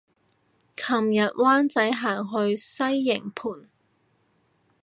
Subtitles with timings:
[0.75, 3.69] 琴日灣仔行去西營盤